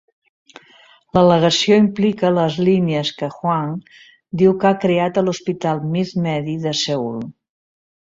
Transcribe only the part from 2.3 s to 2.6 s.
les